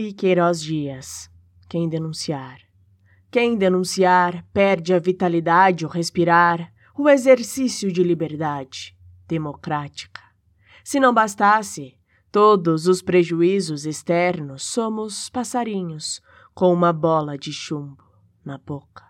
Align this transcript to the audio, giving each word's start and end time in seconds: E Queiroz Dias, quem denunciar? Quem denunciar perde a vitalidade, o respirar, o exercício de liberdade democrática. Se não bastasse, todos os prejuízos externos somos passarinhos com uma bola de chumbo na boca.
E 0.00 0.12
Queiroz 0.12 0.62
Dias, 0.62 1.28
quem 1.68 1.88
denunciar? 1.88 2.60
Quem 3.32 3.56
denunciar 3.58 4.46
perde 4.52 4.94
a 4.94 4.98
vitalidade, 5.00 5.84
o 5.84 5.88
respirar, 5.88 6.72
o 6.96 7.08
exercício 7.08 7.90
de 7.90 8.04
liberdade 8.04 8.96
democrática. 9.26 10.20
Se 10.84 11.00
não 11.00 11.12
bastasse, 11.12 11.98
todos 12.30 12.86
os 12.86 13.02
prejuízos 13.02 13.86
externos 13.86 14.62
somos 14.62 15.28
passarinhos 15.30 16.22
com 16.54 16.72
uma 16.72 16.92
bola 16.92 17.36
de 17.36 17.52
chumbo 17.52 18.04
na 18.44 18.56
boca. 18.56 19.04